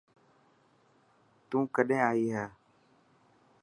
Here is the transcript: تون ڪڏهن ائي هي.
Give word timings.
تون 1.49 1.63
ڪڏهن 1.75 2.01
ائي 2.09 2.25
هي. 2.35 2.45